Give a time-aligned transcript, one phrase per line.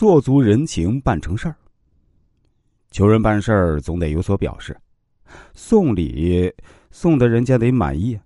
[0.00, 1.54] 做足人情办成事儿。
[2.90, 4.74] 求人办事儿总得有所表示，
[5.52, 6.50] 送礼
[6.90, 8.18] 送的人家得满意，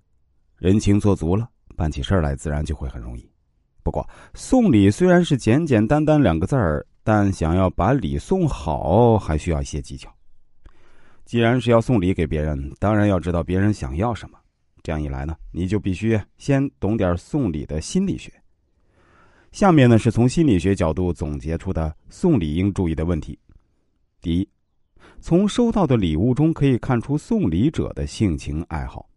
[0.57, 3.29] 人情做足了，办起事儿来自然就会很容易。
[3.83, 10.09] 不过，送礼虽然是简简单单两个字儿，但想要把礼送好，还需要一些技巧。
[11.25, 14.39] 既然是要送礼给别人，当然要知道别人想要什么。
[14.81, 18.31] 这样一来呢，你就必须先懂点送礼的心理学。
[19.55, 23.39] 下面呢是从心理学角度总结出的送礼应注意的问题。
[24.19, 24.49] 第一，
[25.21, 29.07] 从收到的礼物中可以看出送礼者的性情爱好。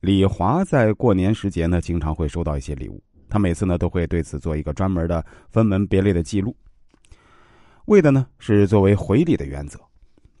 [0.00, 6.56] 李华在过年时节呢，经常会收到一些礼物，他每次呢都会对此做一个专门的分门别类的记录，
[7.84, 9.78] 为的呢是作为回礼的原则。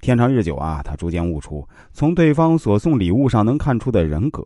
[0.00, 4.44] 天长日久啊，他逐渐悟出从对方所送礼物上能看出的人格。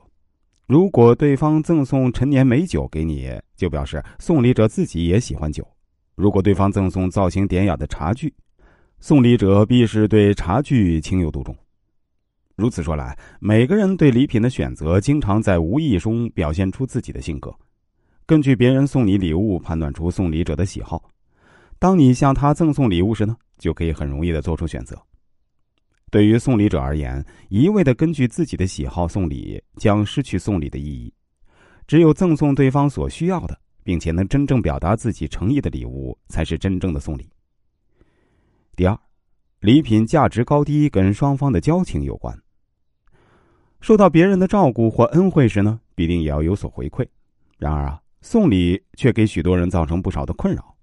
[0.70, 5.64] 如果对方赠送陈年美酒给你，就表示送礼者自己也喜欢酒；
[6.14, 8.32] 如果对方赠送造型典雅的茶具，
[9.00, 11.52] 送礼者必是对茶具情有独钟。
[12.54, 17.52] 如此说来，每个人对礼品的选择，经常在无意中表现出自己的性格。
[18.24, 21.02] 根据别人送你礼物，判断出送礼者的喜好。
[21.80, 24.96] 当你向他赠送礼物时呢，就可以很容易的做出选择。
[26.10, 31.12] 对于送礼者而言，一味的根据自己的喜好送礼，将失去送礼的意义。
[31.86, 37.30] 只有赠送对方所需要的，并且能真正表达自己诚意的礼物，才是真正的送礼。
[38.74, 38.98] 第二，
[39.60, 42.36] 礼品价值高低跟双方的交情有关。
[43.80, 47.06] 受到别人的照顾或恩惠时呢，必定也要有所回馈。
[47.56, 50.74] 然而啊，送礼却给许多人造成不少的困扰。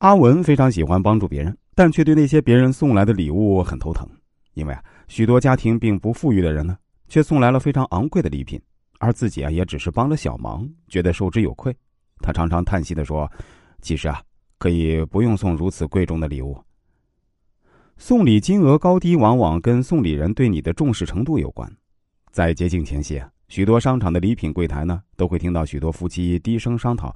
[0.00, 1.56] 阿文非常喜欢帮助别人。
[1.72, 4.06] 但却对那些别人送来的礼物很头疼，
[4.52, 6.76] 因为啊，许多家庭并不富裕的人呢，
[7.08, 8.60] 却送来了非常昂贵的礼品，
[8.98, 11.74] 而自己啊，也只是帮了小忙，觉得受之有愧。
[12.18, 13.30] 他常常叹息的说
[13.80, 14.20] ：“其实啊，
[14.58, 16.62] 可以不用送如此贵重的礼物。”
[17.96, 21.70] 送礼金额高低，往往跟送礼人对你的重视程度有关。
[22.30, 27.14] 在节庆前夕，许多商场的礼品柜台呢，都会听到许多夫妻低声商讨：“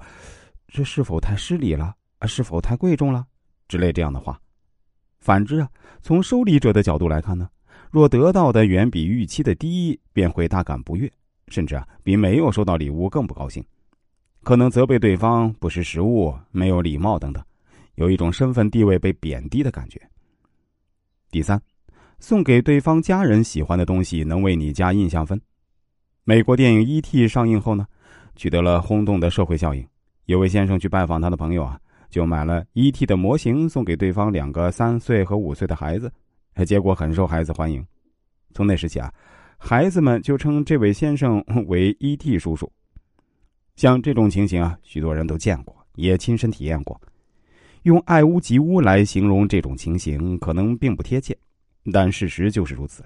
[0.69, 1.93] 这是否太失礼了？
[2.27, 3.25] 是否太贵重了？”
[3.67, 4.39] 之类这样的话。
[5.19, 5.69] 反之啊，
[6.03, 7.49] 从收礼者的角度来看呢，
[7.89, 11.11] 若得到的远比预期的低，便会大感不悦，
[11.47, 13.65] 甚至啊，比没有收到礼物更不高兴，
[14.43, 17.43] 可能责备对方不识时务、没有礼貌等等，
[17.95, 19.99] 有一种身份地位被贬低的感觉。
[21.31, 21.59] 第三，
[22.19, 25.41] 送给对方家人喜欢的东西，能为你加印象分。
[26.23, 27.87] 美国电影《E.T.》上映后呢，
[28.35, 29.83] 取得了轰动的社会效应。
[30.25, 31.79] 有位先生去拜访他的朋友啊。
[32.09, 33.05] 就买了 E.T.
[33.05, 36.11] 的模型送给对方两个三岁和五岁的孩子，
[36.65, 37.85] 结果很受孩子欢迎。
[38.53, 39.13] 从那时起啊，
[39.57, 42.39] 孩子们就称这位先生为 E.T.
[42.39, 42.71] 叔叔。
[43.75, 46.99] 像这种情形啊，许多人都见过，也亲身体验过。
[47.83, 51.37] 用“爱屋及乌”来形容这种情形，可能并不贴切，
[51.91, 53.03] 但事实就是如此。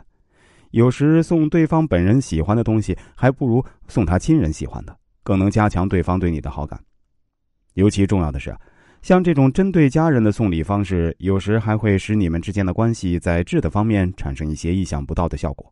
[0.71, 6.79] 有时送对方本人喜欢的东西，还不如送他亲人喜欢的，更能加强对方对你的好感。
[7.73, 8.55] 尤其重要的是。
[9.01, 15.71] 像这种针对家人的送礼方式，有时还会使你们之间的关系在质的方面产生一些意想不到的效果。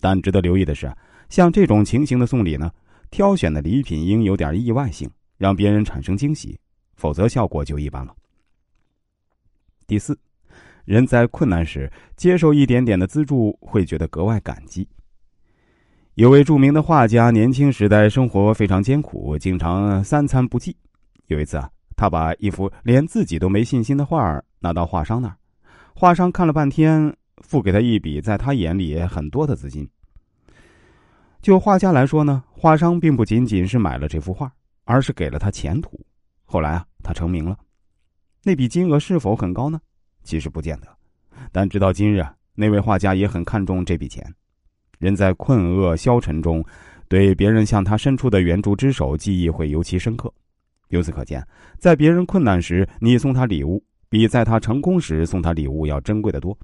[0.00, 0.90] 但值得留意的是，
[1.28, 2.70] 像这种情形的送礼呢，
[3.10, 6.58] 挑选的礼品应有点意外性，让别人产生惊喜，
[6.94, 8.14] 否则效果就一般了。
[9.86, 10.16] 第四，
[10.84, 14.88] 人在困难时接受一点点的资助，会觉得格外感激。
[16.14, 20.76] 有位著名的画家，年轻时代生活非常艰苦，经常三餐不济。
[21.26, 21.68] 有一次啊。
[21.96, 25.36] 他把一幅连自己都没信心的画拿到画商那儿，
[25.94, 29.88] 画商看了半天，付给他一笔在他眼里很多的资金。
[31.40, 34.50] 就画家来说呢，画商并不仅仅是买了这幅画，
[34.84, 36.00] 而是给了他前途。
[36.44, 37.56] 后来啊，他成名了，
[38.42, 39.80] 那笔金额是否很高呢？
[40.22, 40.88] 其实不见得。
[41.52, 44.24] 但直到今日，那位画家也很看重这笔钱。
[44.98, 46.64] 人在困厄消沉中，
[47.08, 50.32] 对别人向他伸出的援助之手，记忆会尤其深刻。
[50.94, 51.44] 由此可见，
[51.76, 56.56] 在别人困难时，你送他礼物，比在他成功时送他礼物要珍贵的多。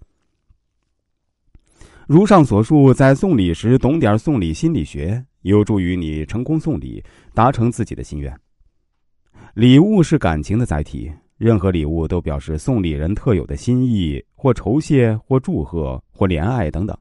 [2.06, 7.02] 如上所述，在送礼时懂点送礼心理学，有助于你成功送礼，
[7.34, 8.32] 达成自己的心愿。
[9.54, 16.96] 礼物是感情的载体，任何礼物都表示送礼人特有的心意，或酬谢，或祝贺，或怜爱等等。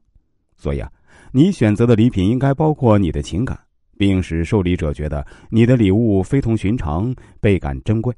[0.56, 0.90] 所以啊，
[1.32, 3.56] 你选择的礼品应该包括你的情感。
[4.00, 8.14] 并使受礼者觉得你的礼物非同寻常，倍感珍贵。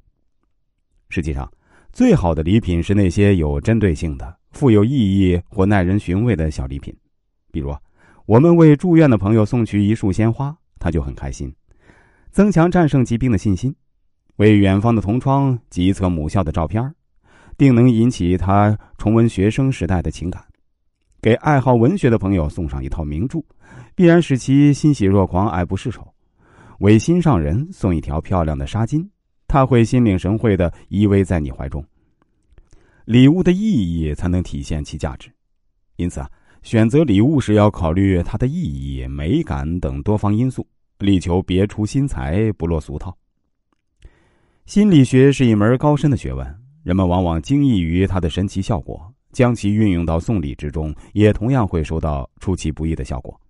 [1.09, 1.51] 实际上，
[1.93, 6.97] 最好的礼品是那些有针对性的、富有意义或耐人寻味的小礼品。
[7.51, 7.75] 比如，
[8.27, 11.53] 我们为住院的朋友送去一束鲜花，他就很开心，
[12.31, 13.75] 增强战胜疾病的信心。
[14.37, 16.95] 为远方的同窗寄一册母校的照片，
[17.59, 20.41] 定能引起他重温学生时代的情感；
[21.23, 23.41] 给爱好文学的朋友送上一套名著，
[23.95, 26.03] 必然使其欣喜若狂、爱不释手；
[26.81, 29.09] 为心上人送一条漂亮的纱巾，
[29.47, 31.85] 他会心领神会的依偎在你怀中。
[33.05, 35.31] 礼物的意义才能体现其价值，
[35.95, 36.29] 因此啊，
[36.65, 40.67] 选择礼物时要考虑它的意义、美感等多方因素，
[40.99, 43.17] 力求别出心裁，不落俗套。
[44.67, 46.45] 心理学是一门高深的学问，
[46.83, 53.42] 人们往往惊异于它的神奇效果，将其运用到送礼之中，也同样会收到出其不意的效果。